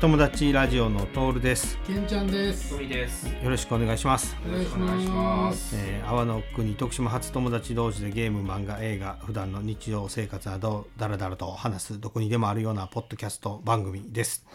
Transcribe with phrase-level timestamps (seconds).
[0.00, 1.78] 友達ラジオのトールです。
[1.86, 2.74] けんちゃんです。
[2.74, 3.28] みです。
[3.28, 4.34] よろしくお願いします。
[4.48, 4.74] お願いし
[5.10, 5.76] ます。
[5.76, 14.46] えー、阿波の国徳島初友達同士でゲーム、漫画、映画、普段の日常生活などをだらだらと話すどこにでもあるようなポッドキャスト番組です。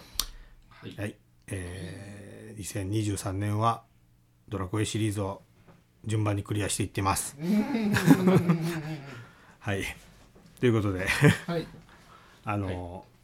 [0.67, 0.95] はい。
[0.97, 1.15] はい、
[1.45, 3.83] えー、2023年は
[4.49, 5.43] ドラクエシリーズを
[6.05, 7.37] 順番にクリアしていってます。
[9.59, 9.83] はい、
[10.59, 11.05] ということで
[11.45, 11.67] はい。
[12.45, 13.14] あのー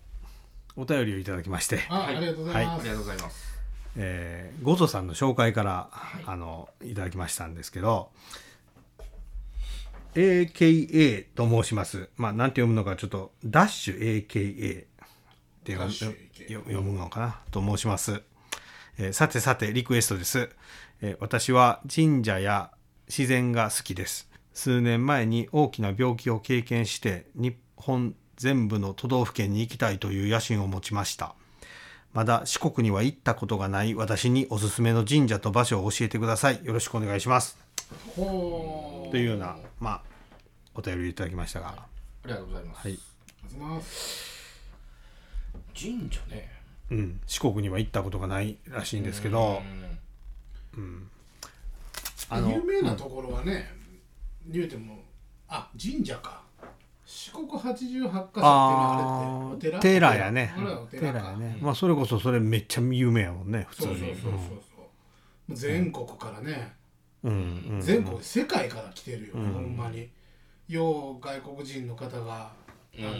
[0.82, 1.86] お便りをいただきまして。
[1.90, 2.16] あ、はい。
[2.18, 2.82] ありがとうございます。
[2.82, 3.52] ありがとうございます。
[3.98, 5.90] えー、ゴゾさんの紹介から、
[6.26, 8.10] あのいただきましたんですけど
[10.16, 12.10] AKA と申します。
[12.18, 14.88] まあなんて読むのかちょっとダッシュ AKA っ
[15.64, 15.76] て
[16.48, 17.40] 読むのかな？
[17.52, 18.24] と申します、
[18.98, 20.50] えーさてさてリクエストです、
[21.02, 22.72] えー私は神社や
[23.08, 24.30] 自然が好きです。
[24.54, 31.36] 数年前に大きな病気を経験して日本全部の都道府県に行きたいという野心を持ちました
[32.14, 36.60] まだ四国には行ったことがない私におすすめの神社と場所を教えてください。
[36.64, 37.58] よろしくお願いします。
[38.16, 40.02] というような、まあ、
[40.76, 41.70] お便りいただきましたが。
[41.70, 41.86] あ
[42.26, 42.88] りがとうございます。
[42.88, 43.00] はい。
[45.74, 46.52] 神社ね。
[46.90, 47.22] うん。
[47.26, 49.62] 四国には行ったことがないらしいんですけど、
[52.30, 53.72] あの有名なところはね、
[54.46, 55.00] 言うても、
[55.48, 56.42] あ、神社か。
[57.06, 59.80] 四国八十八箇所っていうのはあれってお寺？
[59.80, 60.54] 寺やね。
[60.92, 61.58] 寺やね。
[61.62, 64.00] まあ、それこそそれめっちゃ有名やもんね、普通に。
[64.00, 65.56] そうそうそうそう。
[65.56, 66.74] 全国からね、
[67.24, 67.80] うん。
[67.82, 70.10] 全国世界から来てるよ、ほんまに。
[70.70, 72.54] よう外国人の方が、
[72.98, 73.06] うん。
[73.06, 73.18] あの、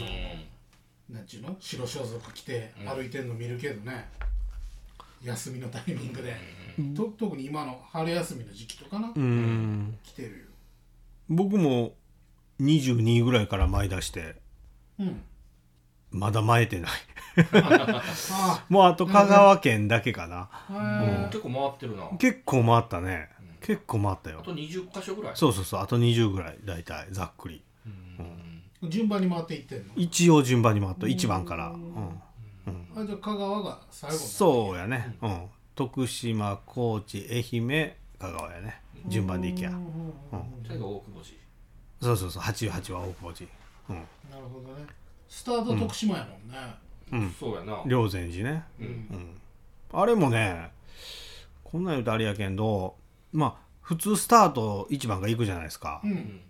[1.10, 1.54] なんちゅうの？
[1.60, 4.08] 白装束着て歩いてんの見るけどね、
[5.22, 6.34] 休みのタイミングで、
[6.96, 9.98] と特に今の春休みの時期とかな、うん。
[10.02, 10.34] 来てるよ
[11.28, 11.92] 僕も
[12.60, 14.36] 22ぐらいから前出して、
[14.98, 15.22] うん。
[16.10, 16.90] まだ前てない。
[17.54, 20.50] あ もうあと香川県だけかな。
[20.68, 22.08] あ、結構回ってるな。
[22.18, 23.30] 結構回ったね。
[23.62, 24.40] 結構回ったよ。
[24.40, 24.42] あ。
[24.42, 25.36] と20箇所ぐらい？
[25.36, 27.62] そうそうそうあと20ぐらい大体ざっくり。
[28.82, 28.90] うん。
[28.90, 29.94] 順番に回っていってんの？
[29.96, 32.20] 一応順番に回った1番から、うん。
[32.94, 38.82] あじゃあ香川が最後そうやね、うん、徳島高知愛媛香川やね。
[39.06, 39.82] 順番でいきゃ、うんうん。
[39.82, 40.64] うん。
[40.66, 41.38] 最後大久保市。
[42.02, 42.42] そうそうそう。
[42.42, 43.50] 88は大久保寺
[43.90, 43.96] うん。
[43.96, 44.86] なるほどね。
[45.28, 46.58] スタート徳島やもんね。
[47.12, 47.34] うん。
[47.38, 47.82] そうやな。
[47.86, 48.64] 霊山寺ね。
[48.80, 49.38] うん。
[49.92, 50.70] あれもね
[51.64, 52.96] こんなん言うとあれやけんど
[53.32, 56.40] まあ普通スタート1番が行くじゃないですか、うん。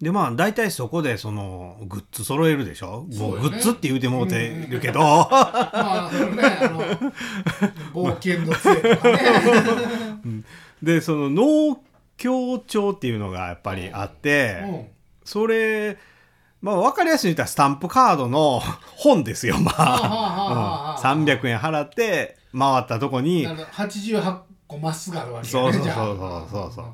[0.00, 3.06] でまあ大体そこでそのグッズ揃えるでしょ。
[3.10, 3.42] そうよね。
[3.42, 6.80] もうグッズって言うてもうてるけど、まあそのねあの
[7.92, 9.18] 冒険の杖とかね。
[10.82, 11.80] でその農
[12.16, 14.86] 協帳っていうのがやっぱりあって、うん。
[15.24, 15.96] それ
[16.60, 18.60] まあ分かりやすいに言ったらスタンプカードの
[18.96, 23.68] 本ですよまはあはあはああ、はあうん、300円払って回ったとこになるほど。
[23.68, 25.96] 88個マスがあるわけそうそうそうじゃあ。
[25.96, 26.18] そう
[26.50, 26.86] そうそう。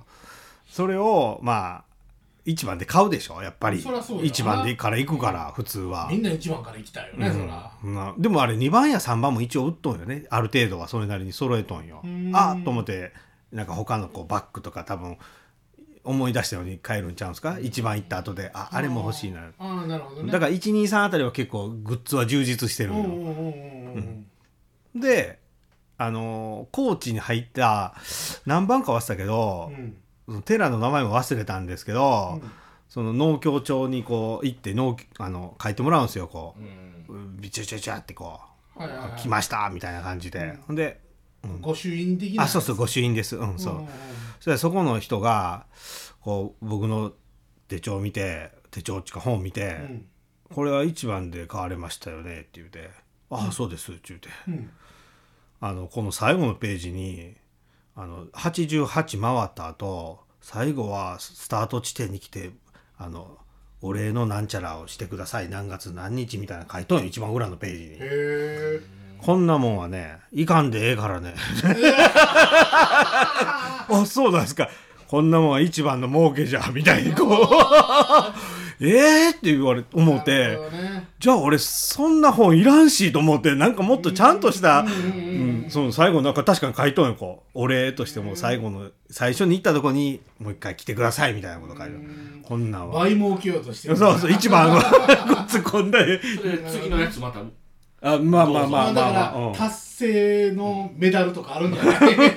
[0.68, 1.84] それをまあ
[2.46, 3.80] 1番で買うでしょやっぱり。
[3.80, 4.30] そりゃそうだな。
[4.30, 6.08] 1番でから行くから普通は。
[6.10, 6.18] み。
[6.18, 7.72] んな一番から行きたいよね、そら。
[7.84, 10.24] うんなでもあれ2番や3番も一応売っとんよね。
[10.30, 12.00] ある程度はそれなりに揃えとんよ。
[12.04, 12.34] ん。
[12.34, 13.12] あっと思って
[13.52, 15.16] なんか他のこうバッグとか多分
[16.04, 17.58] 思い出したように買えるんちゃうんすか？
[17.60, 19.40] 一番行った後でああれも欲しいな。
[19.58, 20.32] ああなるほどね。
[20.32, 23.30] だから123あたりは結構グッズは充実してるのよ、うんうんうんう
[24.00, 24.26] ん
[24.94, 25.00] うん。
[25.00, 25.38] で
[25.98, 27.94] あのー高知に入った
[28.46, 29.70] 何番か忘れたけど
[30.26, 30.42] う、ん。
[30.42, 32.50] 寺の名前も忘れたんですけど、うん。
[32.88, 36.54] その農協帳にこう行って農あの書いてもらうんですよこ
[37.08, 37.12] う。
[37.12, 37.36] ん。
[37.36, 38.40] うビチャチャチャってこ
[38.76, 38.80] う。
[38.80, 39.20] はいはいはい。
[39.20, 40.76] 来ましたみたいな感じで、ほん。
[40.76, 41.00] で
[41.60, 43.36] 御朱印的なあそうそう御朱印です。
[43.36, 43.88] うんそう、んんん。
[44.40, 45.66] そそこの人が
[46.20, 47.12] こう僕の
[47.68, 50.06] 手帳見て手帳っていうか本見て、うん。
[50.52, 52.90] これは1番で買われましたよねって言うて
[53.30, 54.28] 「ああそうです」って言うて。
[54.48, 54.70] うん。
[55.62, 57.34] あのこの最後のページに
[57.94, 62.50] あの88回った後最後はスタート地点に来て
[62.96, 63.36] あの
[63.82, 65.48] お礼のなんちゃらをしてください。
[65.48, 71.34] 何月何日みたいなの書いとんよ一番裏のページにこんなもんはねいかんでええからね。
[73.92, 74.68] あそうなんですか。
[75.08, 77.48] こんなもんは一番の儲けじゃみたいにこう。
[78.82, 80.56] ええって言われ思って。
[80.72, 81.08] ね。
[81.18, 87.62] じゃあ俺そんな本いらんしと思ってなんかもっとちゃんとした、うんその最後なんか確かに書いとんよこう。
[87.62, 92.00] お礼としても最後の最初に行ったとこにもう一回来てくださいみたいなこと書いてある。
[92.42, 93.00] こんなんは。
[93.00, 93.96] 倍儲けようとしてる。
[93.96, 94.80] そうそう一番は。
[95.50, 97.40] 突っ込んでそれで次のやつまた。
[98.02, 99.54] あまあまあままあだかあまあ。
[99.54, 101.96] 達成のメダルとかあるんじゃない？
[101.96, 102.32] あれ、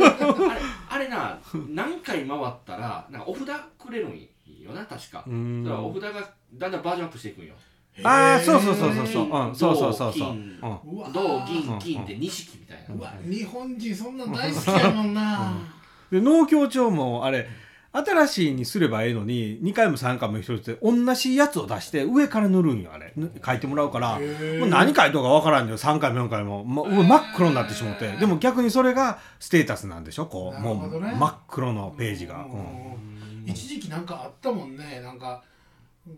[0.90, 1.40] あれな、
[1.70, 3.48] 何回回ったら、なんかお札
[3.80, 4.12] くれるん
[4.62, 5.24] よな、確か。
[5.30, 5.64] ん。
[5.64, 7.54] だからお札がだんだんバージョンアップしていくんよ。
[8.04, 9.24] ああそうそうそうそうそう。
[9.26, 9.56] うん。
[9.56, 10.30] そうそうそうそう。
[10.30, 10.60] 金。
[10.62, 10.96] うん。
[10.98, 11.14] うわー。
[11.14, 12.96] 銅銀金って錦みたいな。
[12.96, 15.54] うわ日本人そんなん大好きやもんな、
[16.12, 17.48] で農協長もあれ
[17.96, 23.14] 新しいにすればいいのに2回も3回も一つで同じやつを出して上から塗るんよあれ。
[23.16, 28.12] ぬ書いてもらうからもう何書いとるかわからんのよ3回も4回も、ま、上真っ黒になってしまって。
[28.14, 30.54] でも逆にそれがステータスなんでしょこう。
[30.54, 32.42] なるもう真っ黒のページが、うん。
[32.42, 33.44] うん。
[33.46, 35.44] 一時期なんかあったもんねなんか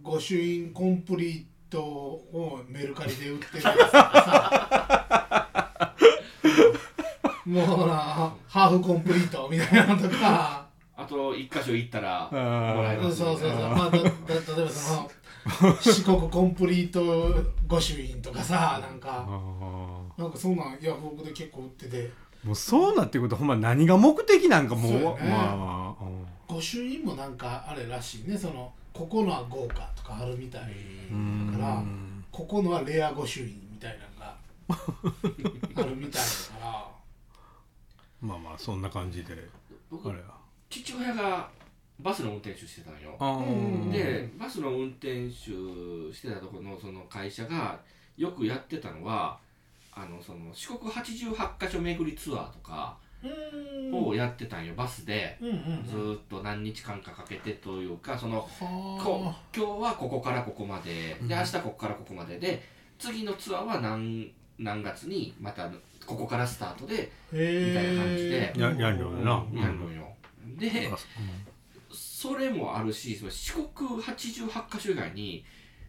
[0.01, 5.51] 御朱印コンプリートをメルカリで売ってるやつとかさ。
[7.45, 10.64] もうなハーフコンプリートみたいなのとか
[10.97, 13.59] あと一箇所行ったらあーもらえますそうそうそう。
[13.59, 15.09] まあだだ例えばその
[15.81, 19.25] 四国コンプリート御朱印とかさなんか。
[19.27, 21.97] あなんかそんなんヤフオクで結構売ってて。
[21.97, 22.12] ー
[22.47, 25.30] もうそうなってくるとほんま何が目的なんかもうそうやね。
[25.31, 26.06] まあ
[26.47, 28.38] 御朱印もなんかあれらしいね。
[28.38, 30.62] そのここのは豪華とかあるみたい
[31.12, 31.83] うんだから
[32.31, 34.38] ここのはレア御朱印みたいなのが
[35.83, 36.19] あるみたいだ
[36.59, 36.86] から。
[38.21, 39.36] まあまあそんな感じで
[39.91, 40.25] 僕あれや
[40.83, 41.48] 父親が
[42.00, 43.18] バスの運転手してたんよ。
[43.92, 45.31] でバスの運転手
[46.13, 47.80] してたところのその会社が
[48.18, 49.38] よくやってたのは
[49.94, 54.07] あのその四国88カ所巡りツアーとかうん。
[54.07, 55.38] をやってたんよバスで。
[55.42, 61.16] うんうんずーっと何日間かかけてというかそのこは今日はここからここまで。
[61.22, 62.38] で明日ここからここまで。
[62.39, 62.62] で
[63.00, 65.69] 次のツアーは何何月にまた
[66.06, 67.39] ここからスタートでみ
[67.74, 68.54] たいな感じで。
[68.57, 69.44] ややるよな。
[69.51, 69.57] うん。
[69.57, 70.14] やるのよ。
[70.57, 70.98] であ
[71.92, 75.46] それもあるしその四国88カ所以外に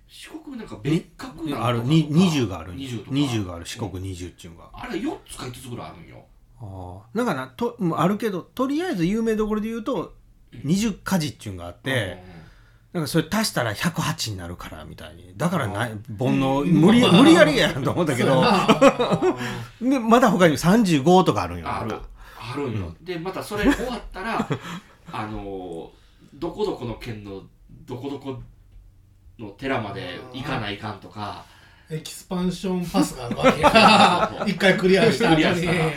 [0.09, 1.91] 四国なんか別格なのあるとか。
[1.91, 3.11] に20がある20とか。
[3.11, 4.71] 20がある四国20っていうのが。
[4.73, 6.25] あれ4つか5つぐらいあるんよ。
[6.61, 10.15] ああなんかなともうあるけどとりあえず有名どころで言うと
[10.65, 12.23] 20かじっちゅうんがあって、
[12.93, 15.35] なんかそれ足したら108になるからみたいに。
[15.37, 18.43] だからな煩悩無理無理やりやんと思ったけど。
[19.83, 21.69] でまだ他に35とかあるんよ。
[21.69, 21.89] ある。
[21.91, 22.07] なんか
[22.65, 22.81] あるん。
[22.81, 24.49] よ、でまたそれ終わったら
[25.13, 25.91] あの
[26.35, 27.43] どこどこの県の
[27.87, 28.43] どこどこ
[29.39, 31.45] の寺まで行かないかんとか。
[31.89, 34.45] エキスパンションパスがあるわけや。
[34.47, 35.93] 一回クリアした後クリアしたらに。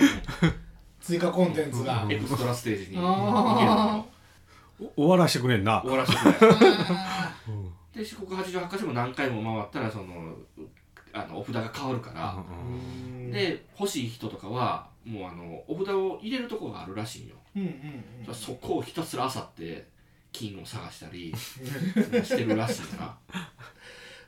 [1.01, 2.05] 追加コンテンツが。
[2.09, 2.97] エクストラステージに
[4.95, 5.81] 終わらしてくれんな。
[5.81, 7.35] 終わらせてくれあ
[7.93, 10.35] で四国88カ所も何回も回ったらその
[11.11, 13.31] あのお札が変わるから、ーうん。
[13.31, 17.61] で欲しい人とかはもうあのお札を入れるとこがあるらしいんよ、うん
[18.27, 19.87] うんそこをひたすら漁って
[20.31, 23.17] 金を探したり してるらしいな。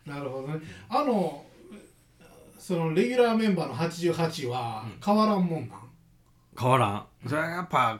[0.05, 0.59] なるほどね。
[0.89, 1.45] あの
[2.57, 5.81] そのレギュラーメンバーの88は変わらんもんなん？
[6.59, 7.05] 変わらん。
[7.27, 7.99] それはやっぱ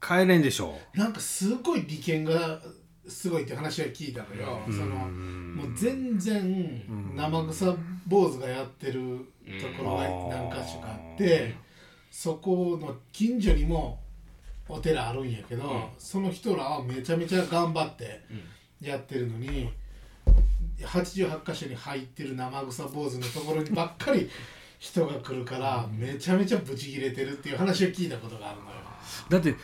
[0.00, 2.60] 帰れんでしょなんかすごい利権が
[3.06, 5.54] すごいって話は聞いたのよ、うそのん。
[5.56, 6.82] もう全然
[7.14, 7.76] 生臭
[8.06, 9.18] 坊主がやってる
[9.60, 11.54] ところが何か所かあって
[12.10, 14.00] そこの近所にも
[14.68, 15.82] お寺あるんやけど、うん。
[15.98, 18.20] その人らはめちゃめちゃ頑張って
[18.80, 19.72] やってるのに
[20.80, 24.28] 88箇所に入ってる生臭坊主のところにばっかり
[24.78, 28.76] 人が来るからめちゃめちゃブチ切れてるっていう話を聞いたことがあるのよ。
[29.28, 29.54] だって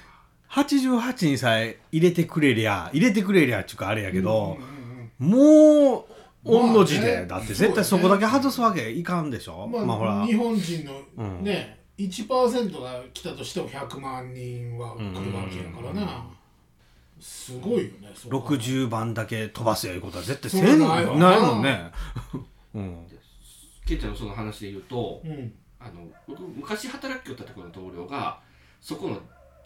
[0.50, 4.76] 88にさえ入れてくれりゃ入れてくれりゃっちゅうかあれやけどうん、うんうん
[5.18, 7.26] もう御の字で、まあね。
[7.26, 10.26] だって絶対そこだけ外すわけいかんでしょ、まあ、まあほら。
[10.26, 11.44] 日本人のうん。
[11.44, 16.26] ね、1%が来たとしても100万人は来るわけやからな、
[17.18, 18.58] すごいよねそこは。
[18.58, 21.36] 60番だけ飛ばすいうことは絶対そうせんないわな。
[21.36, 21.90] いもんね。
[22.74, 23.06] うん。
[23.86, 25.54] ケンちゃんのその話で言うとうん。
[25.78, 28.40] あの僕昔働きよったところの同僚が
[28.80, 29.20] そこの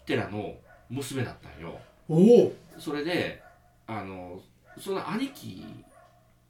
[0.05, 0.55] 寺の
[0.89, 1.77] 娘だったんよ。
[2.07, 2.53] おお。
[2.77, 3.41] それで
[3.87, 4.39] あの
[4.79, 5.65] その兄貴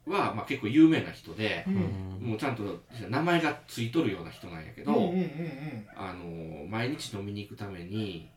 [0.06, 1.74] は、まあ、結構有名な人でう、ん。
[2.30, 8.28] もうちゃんと名前がついとるような人なんやけど、うんうんうんあの毎日飲みに行くために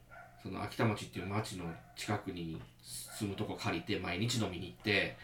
[0.44, 5.16] その秋田町っていう町の近くに住むとこ借りて毎日飲みに行って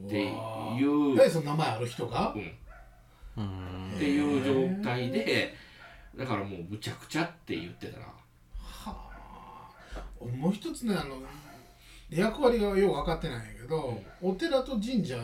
[0.00, 2.34] うんっていう、何その名前ある人が？
[2.34, 2.44] うん、っ
[3.38, 3.40] う
[3.96, 5.54] んていう状態で
[6.16, 8.06] だからもうむちゃくちゃって言ってたな。
[8.58, 9.70] はあ。
[10.36, 11.16] もう一つねあの
[12.10, 15.16] 役割がよう分かってないんやけど、お寺と神社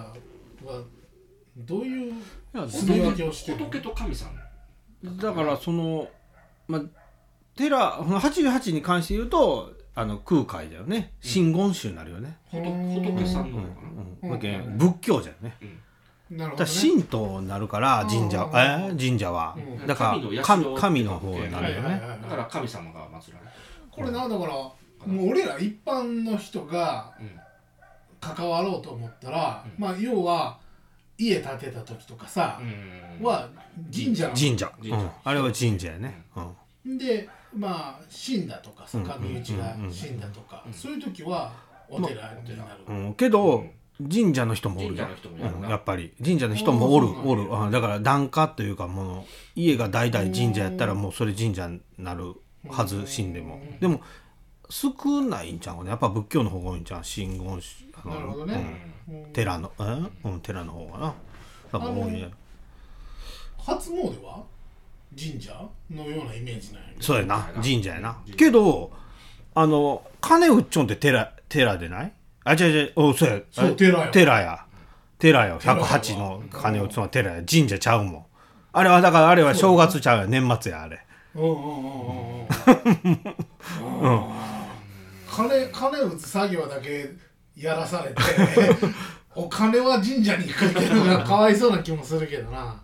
[0.67, 0.83] は
[1.57, 2.13] どういう
[2.69, 3.67] 住み分けをしてるの？
[3.67, 6.09] 仏と神さんだからその、
[6.67, 6.83] まあ、
[7.57, 11.13] 寺88に関して言うとあの空海だよね。
[11.21, 13.91] 真言宗になるよね、仏うん仏さんうんなのかな、
[14.23, 14.79] うんだけん。
[14.79, 15.57] 仏教じゃよね。
[15.61, 15.71] だか
[16.35, 19.09] らなるほどね神道になるから神社、うんえー？
[19.09, 19.87] 神社は、うん。
[19.87, 23.53] だから神の神の方になるよね、はいはいはいだから神様が祀られて
[23.91, 24.75] これなだからも
[25.07, 27.41] う俺ら一般の人がる、
[28.21, 29.83] 関わろうと思ったら、うん。
[29.83, 30.59] まあ要は
[31.17, 33.25] 家建てた時とかさ、うん。
[33.25, 33.49] は
[33.93, 34.35] 神社の。
[34.35, 34.71] 神社。
[34.79, 34.97] 神社。
[34.97, 36.25] うん、あれは神社やね、
[36.85, 36.99] うん。
[36.99, 39.05] でまあ死んだとかさうん。
[39.05, 41.53] 上内が死んだとか、そういう時は
[41.89, 43.65] お寺になる、うん、けど、
[43.99, 45.67] 神社の人もおるよ神社の人もやるな。
[45.67, 47.49] うん、やっぱり神社の人もおるおる。
[47.57, 49.25] あだから檀家というかもう
[49.57, 52.35] 家が代々神社やったらもうそれ神社になる
[52.69, 53.61] はず死んでも。
[53.81, 54.01] でも
[54.71, 57.05] 少ないんちゃうかねやっぱ仏教の方が多いんちゃう？
[57.05, 59.25] 真言宗あのなるほどね、うん。
[59.25, 59.33] うん。
[59.33, 61.15] 寺のうん、うん、寺の方がな。
[61.73, 62.31] 多分多いね。
[63.59, 64.43] 初詣は？
[65.19, 65.53] 神社
[65.91, 67.49] のようなイメージなんやそうやな。
[67.63, 68.19] 神社やな。
[68.37, 68.93] けど
[69.55, 72.13] あの金売っちょんって寺寺でない？
[72.45, 72.93] あ違う違う。
[72.97, 73.41] おそうや。
[73.51, 74.09] そうあ寺や。
[74.09, 74.67] 寺や。
[75.19, 75.59] 寺や。
[75.59, 75.87] 寺やわ。
[75.87, 77.43] 108の金売っちょんは寺や。
[77.49, 78.25] 神社ちゃうもん。
[78.73, 81.01] あれはだからあれは正月ちゃうや年末やあれ。
[81.35, 82.47] うんうんうん
[84.03, 84.58] うんうん
[85.39, 87.09] 金金打つ作業だけ
[87.57, 88.21] やらされて
[89.37, 92.83] お金は神社に行くっていうのが かわいそうな気もするけどな。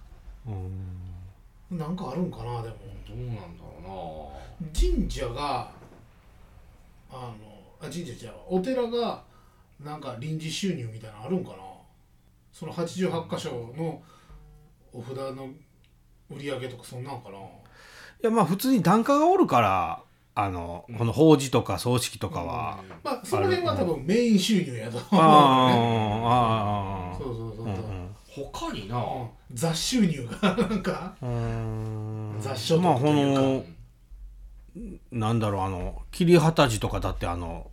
[1.71, 2.77] なんかあるんかなでも。
[3.09, 4.33] どうなんだろ
[4.73, 5.71] 神社が
[7.11, 7.35] あの
[7.81, 9.23] あ神社じゃお寺が
[9.81, 11.57] なんか臨時収入みたいなのあるんかな。
[12.53, 14.01] その88箇所の
[14.93, 15.49] お札の
[16.31, 17.39] 売り上げとかそんなんかな。
[17.39, 17.41] い
[18.23, 20.03] やまあ普通に檀家がおるから
[20.37, 25.09] あのこの法事とか葬式とかは、まあその辺は多分メイン収入やと思う。
[25.13, 27.85] あよねあああそうそうそうそう、うんうな
[28.29, 28.97] 他にな。
[28.97, 29.29] うん。
[29.53, 31.15] 雑収入が なんか。
[31.23, 32.37] うん。
[32.41, 33.65] 雑所まあこの
[35.13, 37.71] なんだろうあの桐畑寺とかだってあの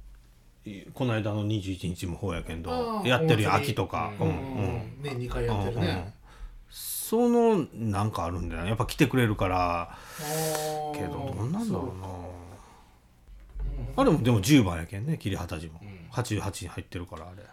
[0.63, 4.30] いこの間の21日もほうやけんどやってるやんお祭り秋とか、ううん。
[4.30, 5.00] んうん。
[5.01, 5.88] 年2回やってるうんうん。
[5.88, 6.13] ね
[6.70, 8.70] そのなんかあるんだよね。
[8.70, 9.98] やっぱ来てくれるから。
[10.94, 12.08] けどどんなんだろうな。
[12.08, 12.40] そう
[13.96, 17.44] あれもでも10番やけんね桐畑寺も、うん88に入ってるからあれ。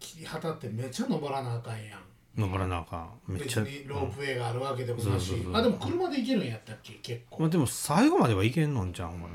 [0.00, 2.00] 切り旗ってめっちゃ登らなあかんやん。
[2.40, 2.96] 登らなあか
[3.28, 3.32] ん。
[3.32, 5.26] めっちゃ別にロープウェイがあるわけでもなし。
[5.28, 5.56] そうそうそう。
[5.56, 6.94] あでも車で行けるんやったっけ？
[6.94, 7.40] 結構。
[7.42, 9.34] まあ、でも最後まではいけんのんちゃうんかな。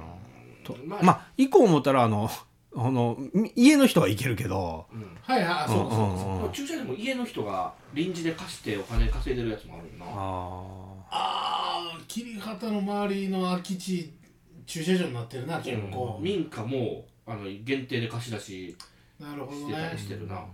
[0.63, 2.29] とまあまあ行こう思ったらあの
[2.75, 4.87] あのみ家の人は行けるけど。
[4.91, 5.17] うん。
[5.21, 6.03] はいはいあそうそうそうう
[6.39, 10.05] んうん駐車場でも家の人が臨時で貸してお金稼いでるやつもあるよな。
[10.07, 14.11] あああ切り旗の周りの空き地
[14.67, 16.17] 駐車場になってるな結構。
[16.19, 18.77] うん民家もあの限定で貸し出し
[19.19, 20.45] なるほどしてたねりしてるな、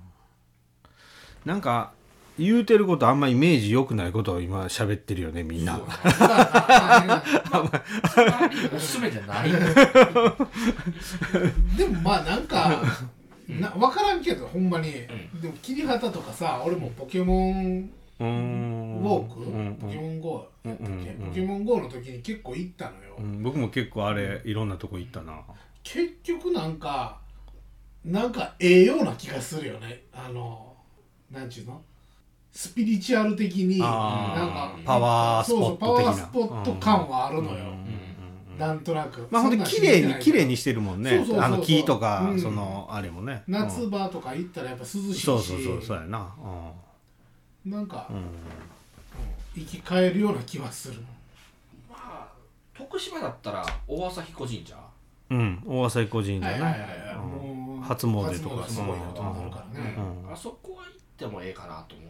[1.46, 1.92] なんか
[2.40, 5.78] 言うてることあんまイメージ良くないことを今喋ってるよねみんな。
[8.74, 9.52] おすすめじゃない。
[11.78, 12.82] でもまあなんか
[13.48, 15.08] な分からんけどほんまに、で
[15.48, 21.28] も切り旗とかさ俺もポケモンうーんウォーク、うんポケモン GO やっけ、うんうんうん。
[21.30, 23.44] ポケモン GO の時に結構行ったのよ、うん。
[23.44, 25.42] 僕も結構あれいろんなとこ行ったな。
[25.84, 27.20] 結局なんか
[28.06, 30.04] なんかええような気がするよね。
[30.14, 30.76] あの
[31.32, 31.82] なんちゅうの？
[32.52, 36.14] スピリチュアル的になんあかーパワースポット的な。
[36.14, 37.94] そうそうパワースポット感はあるのよ、うんうんうん
[38.60, 39.28] なんとなく。
[39.32, 41.26] まあほんで綺麗に綺麗にしてるもんね。
[41.40, 42.40] あの木とか、うん。
[42.40, 43.42] そのあれもね。
[43.48, 46.32] 夏場とか行ったらやっぱ涼しいし、そうそうそうそうやな
[47.66, 48.24] なんか、うん、うん
[49.56, 51.00] 生き返るような気はする。
[51.90, 52.28] まあ
[52.76, 54.76] 徳島だったら大朝彦神社？
[55.30, 56.58] うん、大朝彦神社ね、
[57.82, 60.34] 初詣とかすごいことになるからね、うん。
[60.34, 62.04] あそこは行ってもええかなと思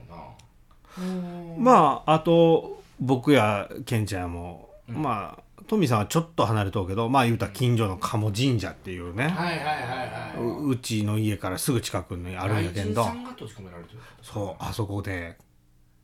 [0.98, 1.55] うな。
[1.55, 1.63] うん。
[1.63, 5.01] まああと僕やケンちゃんも、うん。
[5.01, 13.03] まあトミさんはちょっと離れとうけどまあ言うたら近所の鴨神社っていうね、はいはいはいはううちの家からすぐ近くにあるんやけど。
[13.03, 15.38] 外人さんが閉じ込められてるそうあそこで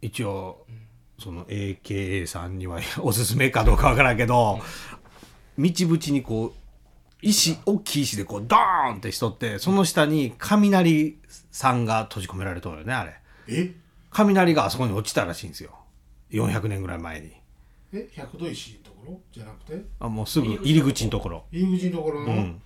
[0.02, 0.66] 一応
[1.18, 4.60] その AKA さんには おすすめかどうかわからんけど、
[5.58, 6.60] 道縁にこう
[7.22, 11.20] 石大きい石でこうドーンってしとってその下に雷
[11.52, 13.12] さんが閉じ込められとるよねあれ。
[13.48, 13.76] いえ？
[14.12, 15.78] 雷があそこに落ちたらしいんですよ。
[16.32, 17.34] 400年ぐらい前に。
[17.92, 18.08] え？
[18.14, 18.80] 百度石
[19.12, 19.22] ろ？
[19.32, 19.84] じゃなくて？
[20.00, 21.30] あもうすぐ入り口のとこ。
[21.30, 21.44] ろ。
[21.52, 22.62] 入り口のところの、うん。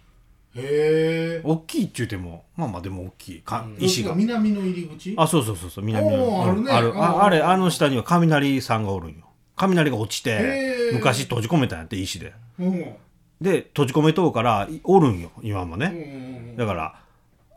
[0.55, 1.41] へえ。
[1.43, 3.41] 大きいっちゅうてもまあまあでも大きい。
[3.41, 3.83] か、うん。
[3.83, 4.13] 石が。
[4.15, 5.15] 南の入り口？
[5.17, 6.43] あそうそうそうそう南の。
[6.43, 6.62] あるね。
[6.62, 7.01] うんあるうん。
[7.01, 9.29] ああれあの下には雷さんがおるんよ。
[9.55, 12.33] 雷が落ちへてー昔閉じ込めたんやって石で。
[12.59, 12.95] うん。
[13.41, 16.95] で閉じ込めとうからいおるんよ今もうんうね、んだから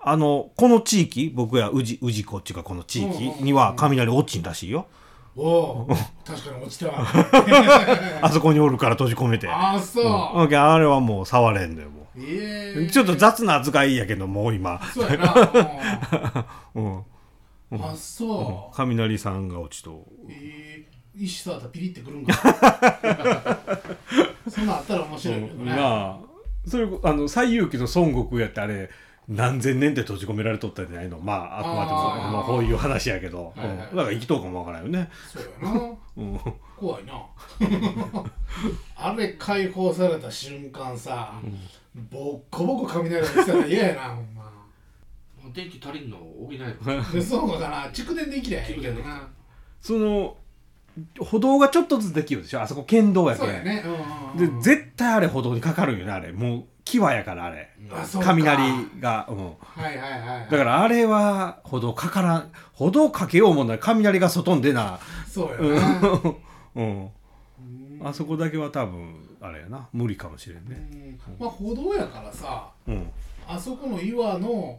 [0.01, 4.89] あのこの地域僕や宇治宇治こっちがこの地域には雷落ちんらしいよ。
[4.91, 4.97] お
[5.37, 5.87] お
[6.25, 6.93] 確かに落ちた。
[8.23, 9.49] あそこにおるから閉じ込めて。
[9.49, 10.05] ああそう、
[10.45, 10.55] うん。
[10.55, 14.81] あれはもう触れんのよもええうちょっと雑な扱いやけどもう今。
[14.95, 17.05] そうやな、 うん。
[17.73, 20.07] うん、あそう、雷さんが落ちと。
[20.31, 22.33] えー、石触ったらピリってくるんか。
[24.49, 26.19] そんなんあったら面白いけどね、なあ。
[26.67, 28.89] それあの西遊記の孫悟空やってあれ
[29.29, 31.19] 何千年って閉じ込められとったんじゃないの？
[31.19, 33.77] まああくまでもこういう話やけど、はいはい。
[33.77, 33.79] うん。
[33.79, 35.81] だから生きとうかもわからんよね、そうやな。
[36.17, 36.41] うん、
[36.77, 37.13] 怖いな。
[38.97, 41.35] あれ解放された瞬間さ、
[42.11, 44.43] ボッコボコ雷が来たら嫌やなほんま。
[45.43, 47.87] もう電気足りんの補えるでそうかな。
[47.91, 49.29] 蓄電できりゃええけどな。
[49.81, 50.37] その
[51.21, 52.63] 歩道がちょっとずつできるでしょ？
[52.63, 53.83] あそこ県道やけそうやね。
[53.85, 54.63] うんうんうん。
[54.63, 56.33] で絶対あれ歩道にかかるんよねあれ。
[56.33, 57.69] もう際やからあれ。
[57.93, 58.29] あそうか。
[58.29, 58.63] 雷
[59.01, 59.53] が、うん、は
[59.91, 64.99] いはいはいだからあれは歩道かからん歩道かけようもんなら雷が外に出な。
[65.29, 66.01] そうやな。
[66.77, 67.11] うん。
[68.05, 69.89] あそこだけは多分あれやな。
[69.93, 71.21] 無理かもしれんうねん。
[71.39, 73.11] まあ歩道やからさうん。
[73.49, 74.79] あそこの岩の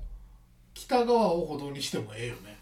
[0.73, 2.57] 北側を歩道にしてもええよね。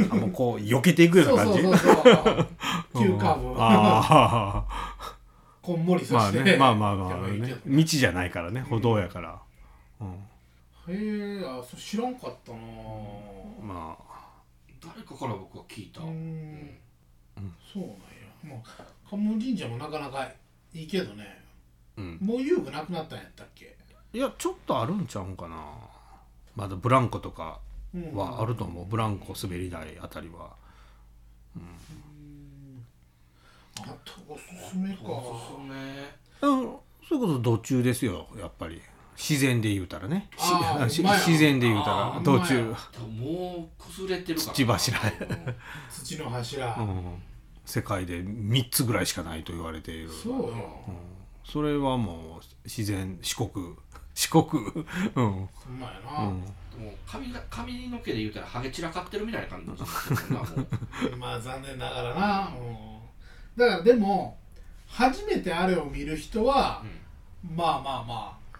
[0.00, 0.10] うん。
[0.12, 1.62] あもうこう避けていくような感じ？
[1.62, 2.46] そうそうそうそう。
[2.98, 4.64] 急カーブあ
[5.64, 9.40] こんもりあまあさしてねまあまあまあ、やばいけねど、道じゃないからね歩道やから、
[9.98, 10.08] うん、
[10.94, 12.58] へえあそ知らんかったな。
[13.62, 14.14] まあ。
[14.86, 16.12] 誰かから僕は聞いた、ううん。
[16.12, 16.78] ん。
[17.72, 17.96] そうなんや。
[18.44, 20.30] まあ関門神社もなかなか
[20.74, 21.42] いいけどね。
[21.96, 22.18] うん。
[22.20, 23.74] もう遊具なくなったんやったっけ？
[24.12, 25.56] いやちょっとあるんちゃうんかな。
[26.54, 27.60] まだブランコとか
[27.94, 28.14] うん。
[28.14, 28.84] はあると思う。
[28.84, 30.54] ブランコ滑り台あたりは
[33.80, 35.02] あとおすすめか。
[35.04, 36.48] おすすめ。
[36.48, 36.76] うん
[37.06, 38.80] それこそ途中ですよやっぱり。
[39.16, 40.28] 自然で言うたらね。
[40.88, 42.74] 自然で言うたら途中。
[43.08, 44.52] もう崩れてるから。
[44.52, 44.98] な土柱。
[44.98, 45.54] うん。
[45.88, 47.22] 土の柱、うん。
[47.64, 50.10] 世界で3つぐらいしかないと言われている。
[50.10, 50.48] そうよ、
[50.88, 50.94] うん。
[51.44, 53.50] それはもう自然四国。
[54.14, 54.46] 四国。
[55.14, 59.82] うん、ほんまやな、うん、もう髪が髪の毛で言うたらハゲ散らかってるみたいな感じ
[61.18, 63.03] まあ残念ながらな、うん、
[63.56, 64.36] だからでも
[64.88, 66.82] 初めてあれを見る人は、
[67.54, 68.58] まあまあまあ。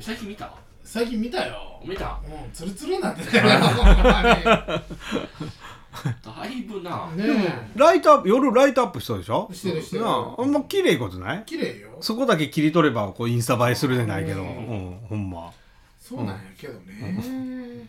[0.00, 0.52] 最近見た？
[0.84, 1.80] 最近見たよ。
[1.84, 2.18] 見た？
[2.24, 3.44] うんツルツルになってたよ。
[6.24, 9.50] だいぶな、にねライトアップ夜ライトアップしたでしょ？
[9.52, 10.04] してるしてる。
[10.04, 11.38] なああんま綺麗いことない？
[11.40, 11.98] え綺麗よ。
[12.00, 14.50] そこだけ切り取ればこうインスタ映えするじゃないけど、ううん
[14.92, 15.52] んほんま。
[16.00, 17.86] そうなんやけどね、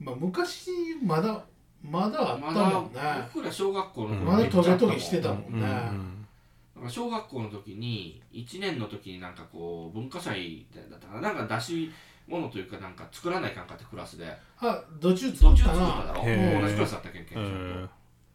[0.00, 0.70] まあ昔
[1.04, 1.44] まだ
[1.82, 2.94] まだあったまもんね。
[2.94, 5.58] だ僕ら小学校の頃まだトゲトゲしてたもうん。
[5.58, 11.32] んね、なんか小学校の時に1年の時になんかこう文化祭だったかな。
[11.32, 11.92] なんか出し
[12.28, 14.26] 物というかなんか作らないかんかってクラスで。
[14.60, 16.60] あ土中途作った中作っただなろへー。
[16.62, 17.34] 同じクラスだったけんけ？
[17.34, 17.44] んちゃん
[17.84, 17.88] え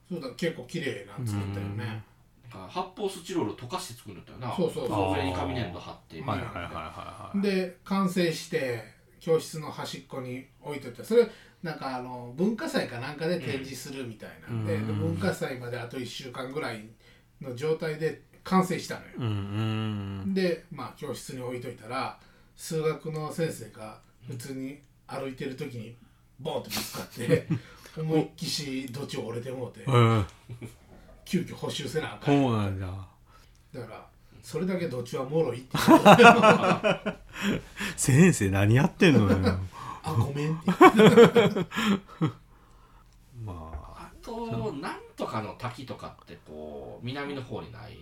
[0.09, 2.03] そうだ結構綺麗な作ったよね。
[2.51, 4.55] となんか発泡スチロール溶かして作るんだったよな。
[4.55, 7.41] そうそうそうそれに紙粘土貼ってー、はいはいはいはいはい。
[7.41, 8.83] で完成して
[9.19, 11.27] 教室の端っこに置いといてそれ
[11.67, 14.99] なんかあの文化祭かなんかで展示するみたいなんで,で、うん。
[14.99, 16.85] 文化祭まであと1週間ぐらい
[17.41, 19.29] の状態で完成したのよ、うんう
[20.29, 20.33] ん。
[20.33, 22.17] でまあ教室に置いといたら
[22.55, 25.95] 数学の先生が普通に歩いてる時に
[26.39, 27.47] ボーンとぶつかって
[27.99, 30.25] 思いっきし土地折れてもうてえー、
[31.25, 32.87] 急遽補修せなあかそんうなんだ
[33.73, 34.07] だから
[34.43, 35.77] それだけ土地はもろいって
[37.97, 39.59] 先生何やってんのよ
[40.07, 40.71] あごめんって。
[43.45, 43.53] ま
[43.97, 47.97] ああとなんとかの滝とかってこう南の方にない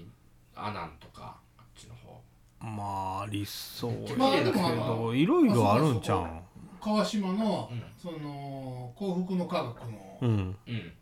[0.55, 2.21] 阿南とかあっちの方。
[2.61, 6.25] まあ理想やまあでけもあのどいろいろあるんちゃう？
[6.25, 6.41] ん
[6.81, 7.83] 川島の、うん。
[7.97, 10.55] その幸福の科学のうん。
[10.67, 10.93] うん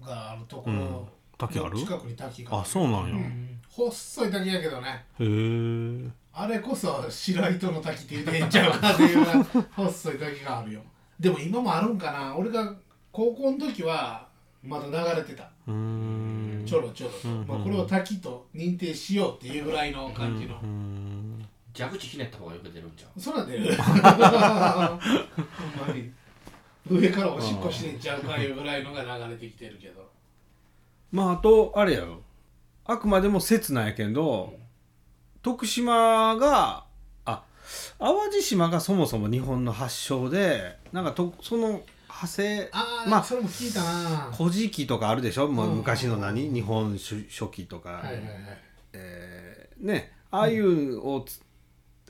[0.00, 1.06] があるところ、うん。
[1.38, 1.78] 滝ある？
[1.78, 3.60] 近くに滝があそうなんや、へうん。
[3.70, 5.04] 細い滝やけどね。
[5.18, 5.24] え
[6.36, 9.44] あれこそ白糸の滝って言うてんちゃうかっていうような
[9.76, 10.80] 細い滝があるよ。
[11.20, 12.36] でも今もあるんかな。
[12.36, 12.74] 俺が
[13.12, 14.26] 高校の時は
[14.62, 15.44] まだ流れてた。
[15.68, 16.64] うーん。
[16.66, 17.12] ちょろちょろ。
[17.12, 17.46] と、うん。
[17.46, 20.60] まあ、これを滝と認定しようっていうぐらいの感じの、
[21.72, 23.20] 蛇口ひねった方がよく出るんちゃう？
[23.20, 24.98] そら出るほんま
[25.94, 26.10] に。
[26.90, 30.10] 上からおしっこしてんちゃうかいうぐらいのが流れてきてるけど。
[31.12, 32.22] まああとあれやろ。
[32.86, 34.52] あくまでも説なんやけど
[35.44, 36.84] 徳島が
[37.26, 37.42] あ
[37.98, 44.32] 淡路島がそもそも日本の発祥でなんかとその派生ああ、まあそれも聞いたな。
[44.36, 45.76] 古事記とかあるでしょ、まあ、うん。
[45.76, 46.48] 昔の何？
[46.48, 48.24] 日本書書紀とか、はいはいはい。
[48.94, 51.42] えーねああいうをつ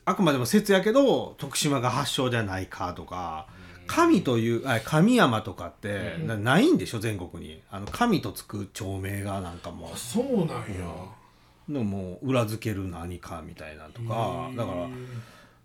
[0.05, 3.47] あくまでも説やけど徳島が発祥じゃないかとか
[3.87, 6.27] 神というあ神山とかってうん。
[6.27, 6.99] なないんでしょ？
[6.99, 7.61] 全国に。
[7.69, 11.24] あの神とつく町名がなんかもあそうなんや、う
[11.69, 14.87] のもう裏付ける何かみたいなとかだから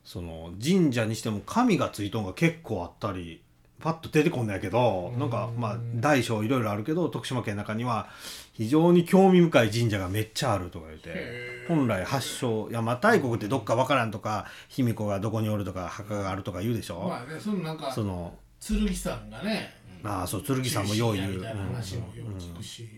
[0.05, 3.43] その神社にしても神がついとんが結構あったり
[3.81, 5.21] パッと出てこんだやけどうん。
[5.21, 8.09] なんかまあ大小いろいろあるけど徳島県の中には
[8.53, 21.43] 非常に興味深い神社がめっちゃあるとか言って本来発祥邪馬台国ってどっかわからんとか卑弥呼がどこにおるとか墓があるとか言うでしょ、まあねそのなんかその剣さんがねああそう剣さんもよう言う。
[21.43, 22.89] 話もし、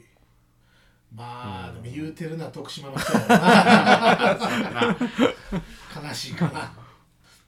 [1.14, 4.96] まあでも言うてるな徳島の人やな。
[6.08, 6.72] 悲しいかな。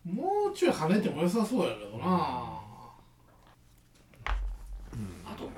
[0.05, 2.61] もうちょい跳ねても良さそうやけどな。
[5.25, 5.49] あと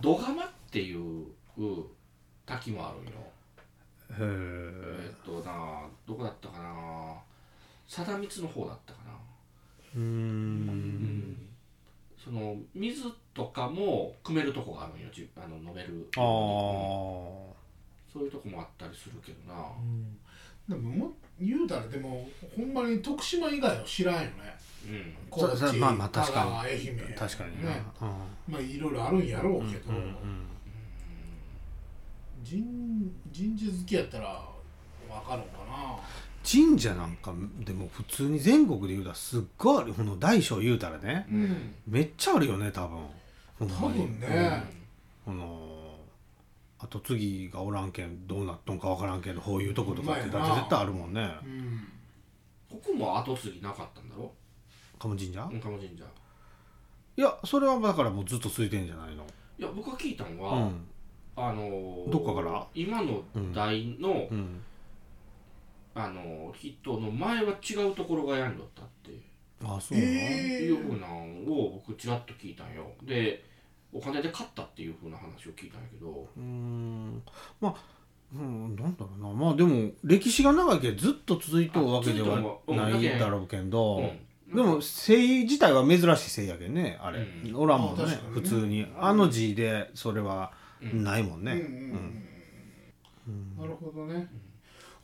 [0.00, 1.26] 土釜っていう
[2.46, 3.12] 滝もあるんよ。
[4.10, 7.16] へええっとなどこだったかな。
[7.88, 9.10] 貞光の方だったかな。
[9.96, 11.48] うーん。
[12.22, 16.24] その水とかも汲めるとこがあるんよじあの飲めるああ
[18.12, 19.70] そういうとこもあったりするけどな。
[20.68, 24.28] でもも言うたらでもほんまに徳島以外は知らんよね。
[24.86, 25.14] うん。
[25.30, 26.46] 高知そまあまあ確かに。
[26.46, 27.14] 香川愛媛。
[27.16, 27.82] 確かにねね。
[28.00, 28.52] うん。
[28.52, 30.14] まあいろいろあるんやろうけど、うんうん
[32.48, 32.62] 神
[33.36, 35.98] 神社好きやったらわかるんかな。
[36.42, 39.92] 神社なんかでも普通に全国で言うたらすっごいある。
[39.92, 41.26] この大小言うたらね。
[41.30, 41.74] うん。
[41.86, 42.98] めっちゃあるよね多分。
[43.58, 44.06] ほん多まに。
[44.06, 44.62] 分ね、
[45.24, 45.77] この
[46.80, 51.28] あと次がおらんけんどうなっとんかわからんけどこういうとことかってだって絶対あるもんね。
[51.44, 51.88] うん。
[52.70, 54.32] ここも後継ぎなかったんだろ？
[54.98, 55.48] 鴨神社？
[55.50, 56.04] うん鴨神社。
[57.16, 59.24] いやそれはだからもうずっと続いてんじゃないの？
[59.58, 60.86] いや僕が聞いたのは、うん。
[61.34, 62.66] あのーどっかから？
[62.74, 64.60] 今の代の、うん。
[65.94, 69.18] あのー人の前は違うところがやんだったって
[69.64, 70.16] あそうなの、え
[70.62, 72.88] いうふうなんを僕ちらっと聞いたんよ。
[73.02, 73.44] で
[73.92, 76.28] お金で買ったっていうふうな話を聞いたんやけど。
[76.36, 77.22] うーん。
[77.60, 77.74] まあ
[78.34, 79.32] うん、なんだろうな。
[79.32, 83.02] まあでも歴史が長いけどずっと続いとるわけではなうん。
[83.02, 84.12] いだろうけど、
[84.50, 84.54] うん。
[84.54, 87.56] でも姓自体は珍しい姓やけんねあれ、うん。
[87.56, 88.18] おらんもんねね。
[88.32, 88.86] 普通に。
[88.98, 91.02] あの字でそれはうん。
[91.02, 91.54] ないもんね、
[93.58, 94.28] なるほどね、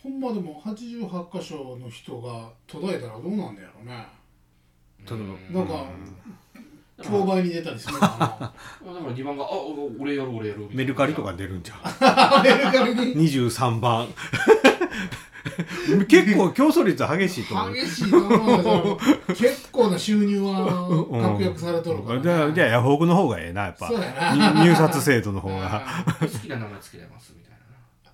[0.02, 4.06] ほんまでも88箇所の人が途絶えたらどうなんだやろうね
[5.04, 5.18] 例え
[5.52, 5.86] ばなんか
[7.02, 8.52] 競売に出たりするのか だか
[8.86, 11.78] ら2番が「あお俺やる俺やる」メルカリとか出るんじゃん。
[12.00, 14.08] な メルカリに？23番。
[16.08, 17.74] 結構競争率激しいと思う。
[17.74, 18.12] 激しい
[19.34, 22.22] 結構な収入は確約されとるから、ね。
[22.22, 23.88] じゃあじゃあヤフオクの方がええなやっぱ。
[23.88, 24.54] そうやな。
[24.54, 25.82] に入札制度の方が。
[25.84, 27.56] あ好きな名前つけれますみたいな。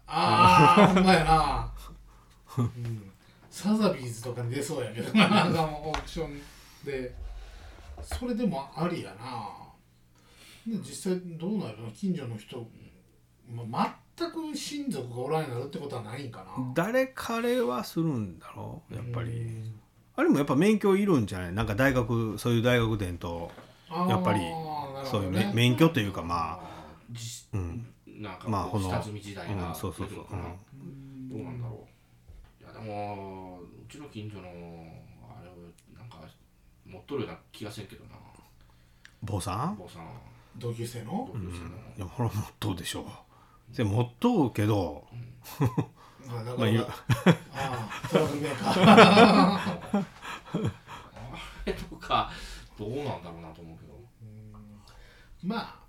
[0.08, 1.72] あーほんまやな、
[2.58, 3.10] うん、
[3.48, 6.40] サザビーズとかに出そうやけどなオークション
[6.84, 7.14] で
[8.02, 9.48] それでもありやな。
[10.66, 12.66] で実際どうなるの近所の人、
[13.66, 16.72] ま、全く親族がおらんようになるってことはないんかな。
[16.74, 19.72] 誰彼はするんだろうやっぱり。
[20.16, 21.52] あれもやっぱ免許いるんじゃない？
[21.54, 23.50] なんか大学そういう大学伝と
[23.88, 24.40] あーやっぱり
[25.10, 26.60] そういう免許というかまあ
[27.10, 27.86] じうん。
[28.06, 30.08] なんかまあこう下積み時代がうんそうそうそう。
[30.08, 30.42] いるのかな。
[30.42, 31.86] どうなんだろ
[32.60, 32.62] う。
[32.62, 34.48] いやでもうちの近所の
[36.90, 38.10] 持っとるような気がせんけどな。
[39.22, 39.76] 坊さん？
[39.76, 40.08] 坊さん。
[40.56, 41.30] 同級生の？
[41.32, 41.68] 同級生の。
[41.96, 43.06] いやほらもっとうでしょ。
[43.72, 45.06] うでもっとうけど。
[46.28, 46.92] あだかまあ言うらあ
[47.54, 50.70] あトラブルメーカー。
[51.66, 52.30] えとか
[52.78, 54.00] どうなんだろうなと思うけど。
[55.42, 55.80] まあ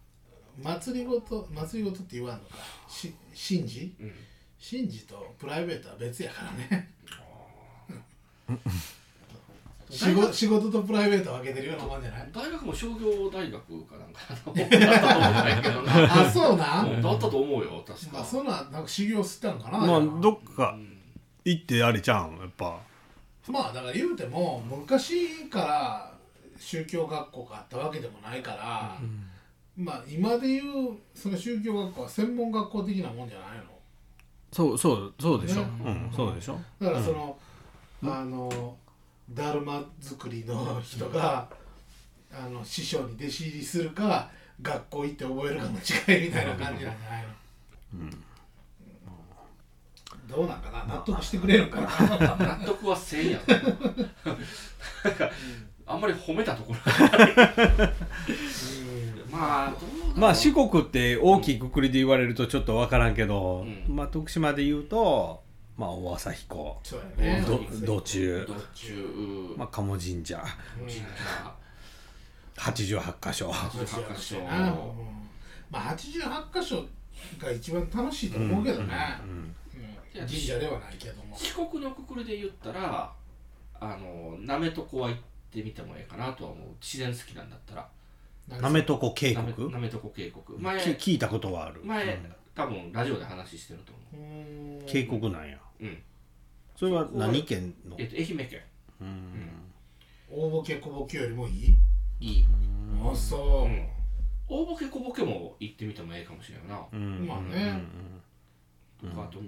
[0.62, 2.56] 祭りごと祭りごとって言わんのか。
[2.88, 3.96] し神事？
[4.00, 4.14] うん。
[4.64, 6.94] 神事とプライベートは別やからね
[9.92, 12.30] 仕事仕事とプライベート分けてるようなもんじゃない？
[12.34, 16.04] 大学も商業大学かなんかだと思うんだけどな。
[16.28, 17.02] あそうなん？
[17.02, 18.08] だったと思うよ確か。
[18.14, 19.78] まあそんななんか修行吸ったんかな？
[19.86, 20.98] まあどっかうん
[21.44, 22.80] 行ってあれちゃうんやっぱ。
[23.50, 26.14] まあだから言うても昔から
[26.58, 28.98] 宗教学校があったわけでもないから、
[29.76, 33.64] まあ今で言うその宗教学校は専門学校的なもんじゃないの？
[34.52, 35.68] そうそうそうでしょ、ね。
[35.86, 36.60] うんそうでしょ。
[36.80, 37.38] だからその、
[38.04, 38.78] あの
[39.34, 41.48] だるま作りの人が、
[42.34, 44.30] あの師匠に弟子入りするか
[44.62, 45.74] 学校行って覚えるかの違
[46.24, 47.26] いみたいな感じなんじゃない
[47.98, 48.10] の、
[50.36, 50.86] どうなんかな？
[50.86, 51.88] 納得してくれるかな？
[52.58, 53.54] 納得はせんやろ。
[53.54, 55.30] なんか
[55.86, 56.94] あんまり褒めたところが
[59.30, 59.74] まあ
[60.16, 63.96] まあ四国って大きいくくりで言われるとちょっと分からんけど、うん。
[63.96, 65.44] まあ徳島で言うと
[65.82, 66.80] まあ大朝彦。
[66.84, 67.42] そうやね。
[67.42, 70.46] ど道中どっちゅうまあ鴨神社。
[70.80, 70.86] うん。
[70.86, 71.00] 神
[72.88, 73.50] 社88箇所。
[73.50, 74.40] 88箇所。
[74.44, 74.72] な。
[74.72, 74.78] うん。
[75.72, 76.86] まあ88箇所
[77.40, 79.56] が一番楽しいと思うけどね、うん。
[80.14, 81.36] 神社ではないけども。
[81.36, 83.12] 四国のくくりで言ったら
[83.80, 85.20] あのなめとこは行っ
[85.52, 86.68] てみてもええかなとは思う。
[86.80, 87.90] 自然好きなんだったら。
[88.62, 91.82] なめとこ渓谷なめとこ渓谷前き聞いたことはある。
[91.84, 92.20] 前
[92.54, 94.84] 多分ラジオで話してると思う。
[94.86, 95.98] 渓谷なんやううん。
[96.76, 97.96] それは何県の？
[98.00, 98.62] えっと愛媛県。
[99.02, 99.50] うん。
[100.32, 101.78] 大ボケ小ボケよりもいい？
[102.20, 102.46] いい。
[103.04, 103.88] あそう、うん。
[104.48, 106.80] 大ボケ小ボケも行ってみてもええかもしれんな。
[106.92, 107.28] うん。
[107.28, 107.82] まあね。
[109.02, 109.40] とかあと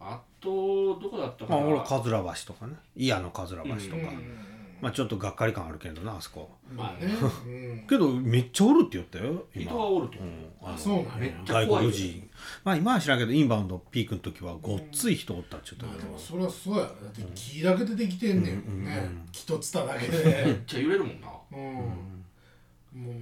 [0.00, 1.60] あとどこだったかな。
[1.60, 2.74] まあ俺は桂橋とかね。
[2.94, 7.12] 伊谷の桂橋とか、うんうんまあちょっとがっかり感あるけどなあそこうんまあね、
[7.46, 7.48] う
[7.84, 9.70] ん、けどめっちゃおるって言ったよ今。
[9.70, 11.16] 人はおるとう思う、んあのそうなんや。
[11.18, 12.30] めっちゃ怖い外国人。
[12.64, 15.98] まあ今は知らんけどインバウンドピークの時はごっつい人おったっちゅったけど。
[15.98, 16.88] まあでもそれはそうやろ。
[16.88, 21.28] だって木だけでできてんねんもんね、うん木とツタだけ めっでちゃ揺れるもんな。
[21.52, 23.14] うん、もう。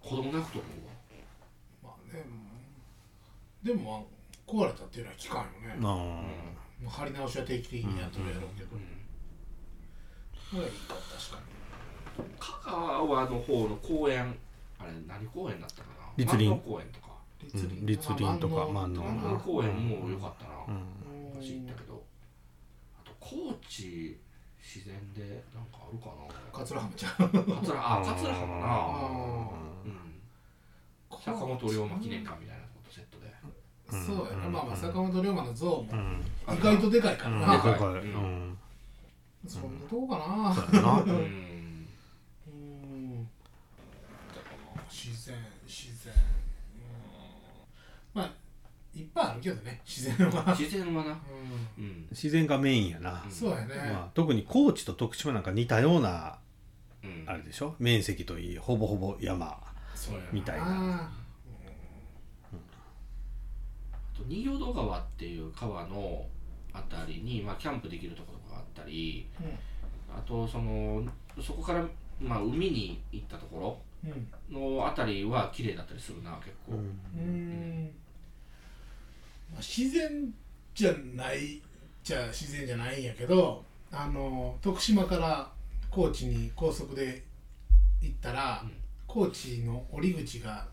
[0.00, 0.68] 子供泣くと思
[1.82, 1.94] うわ。
[1.94, 2.24] まあね
[3.62, 4.12] でもまあ
[4.52, 6.24] 壊れたっていうのは聞かんよね、なあも
[6.84, 9.01] う張り直しは定期的にやっとるやろうけど、うん
[10.52, 10.64] 確
[11.32, 11.40] か
[12.38, 14.36] 香川の方の公園
[14.78, 15.88] あれ何公園だったか
[16.18, 16.24] な？
[16.24, 16.60] 栗林。
[16.60, 17.12] 公園とか。
[17.42, 20.84] にうん栗林とか万能万能公園も良かったな、うん。
[21.34, 22.02] 昔行ったけど。
[22.94, 24.20] あと高知
[24.60, 26.10] 自然でなんかあるか
[26.52, 27.10] 桂浜ちゃん。
[27.10, 28.66] な桂あ桂浜な。
[28.66, 29.50] あ
[29.84, 30.20] うん。
[31.18, 33.32] 坂本龍馬記念館みたいなことセットで。
[33.90, 36.22] そうやな、まあまあ坂本龍馬の像もうん。
[36.54, 37.72] 意外とでかいからな、でかい。
[37.72, 37.88] でかい。
[37.88, 38.58] うんうん
[39.46, 41.10] そんなとこかな、そうやなうん。
[42.46, 43.28] うん。
[44.90, 46.12] 自然自然。
[46.14, 46.22] うん
[48.14, 48.30] まあ
[48.94, 51.12] いっぱいあるけどね自然は、 自然はな。
[51.12, 51.16] う
[51.78, 52.06] うん。
[52.10, 56.38] 自然がメインやな、ん、そうやね、まあ、特に高知と徳島なんか似たような
[57.02, 57.24] うん。
[57.26, 57.74] あれでしょ？
[57.78, 59.58] 面積といいほぼほぼ山
[60.30, 61.12] みたいなな。
[63.92, 66.26] あと仁淀川っていう川の
[66.72, 69.28] あたりに、まあ、キャンプできるところがあったり
[70.14, 71.02] あとその
[71.42, 71.84] そこから、
[72.20, 74.10] まあ、海に行ったとこうん。
[74.52, 77.90] ろのあたりは綺麗だったりするな結構、うん。
[79.52, 80.32] まあ自然
[80.74, 81.60] じゃない
[82.02, 85.48] じゃ自然じゃないんやけどあの徳島から
[85.90, 87.22] 高知に高速で
[88.00, 88.72] 行ったら、うん
[89.06, 90.66] 高知の降り口が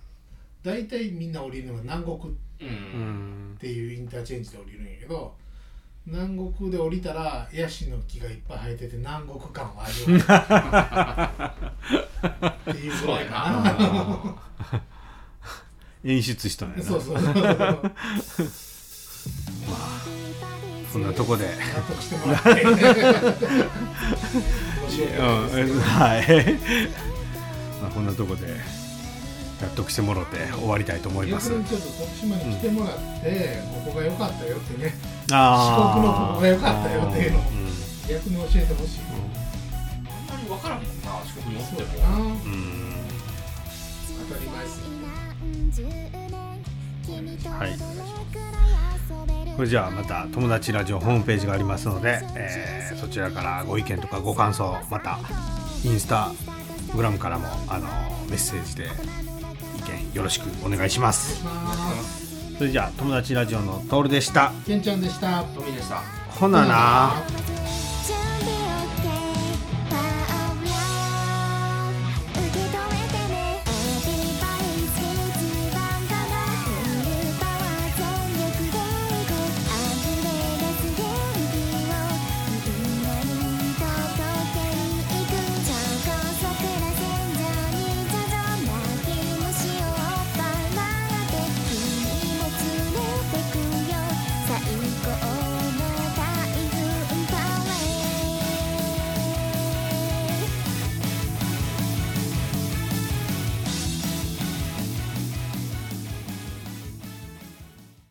[0.63, 2.21] 大体みんな降りるのが南国っ
[2.61, 2.67] うん。
[2.67, 3.57] うん。
[3.59, 5.35] ていうインターチェンジで降りるんやけど
[6.11, 11.43] 南国で降りたらヤシの木がいっぱい生えてて南国感を味わ。
[12.41, 13.61] うっていうぐらいかな。
[14.73, 14.81] な
[16.03, 16.83] 演出したんやな。
[16.83, 17.19] そうそう。
[17.19, 17.91] そう納
[20.91, 21.45] そんなとこで。
[21.87, 22.49] 得してもらって。
[25.79, 26.57] はい。
[27.83, 28.78] まあこんなとこで
[29.61, 34.93] 納得してもろて終わりたいと思います逆にちょっと徳島に来てもらって、ここが良かったよってね
[35.31, 37.69] あ四国のここが良かったよっていうのをうん
[38.07, 42.89] 逆に教えてほしい、あんまり分からんもんな四国におってもそうん
[44.29, 44.89] 当たり前ですね
[47.49, 47.69] はい
[49.55, 55.19] これじゃあまた友達ラジオホームページがありますので、えーそちらからご意見とかご感想また
[55.85, 56.31] インスタ
[56.93, 57.87] グラムからもあの
[58.29, 58.87] メッセージで
[59.89, 61.43] 見よろしくお願いします。
[62.57, 64.51] それじゃあ友達ラジオのトールでした。
[64.65, 65.43] けんちゃんでした。
[65.43, 66.01] 富でした。
[66.29, 67.58] ほななほなな